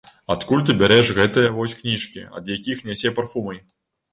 Адкуль 0.35 0.63
ты 0.69 0.75
бярэш 0.79 1.11
гэтыя 1.17 1.51
вось 1.57 1.75
кніжкі, 1.81 2.25
ад 2.41 2.53
якіх 2.57 2.83
нясе 2.89 3.13
парфумай? 3.21 3.63